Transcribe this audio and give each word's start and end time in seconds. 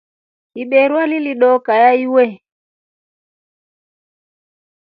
Ibero 0.61 0.99
lilidookaya 1.11 1.89
iwe. 2.03 2.25